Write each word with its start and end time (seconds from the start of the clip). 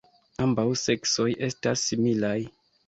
Ambaŭ 0.45 0.65
seksoj 0.85 1.29
estas 1.51 1.87
similaj. 1.93 2.37